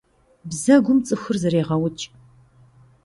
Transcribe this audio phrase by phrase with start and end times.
[0.49, 2.03] Бзэгум цӀыхур зэрегъэукӀ.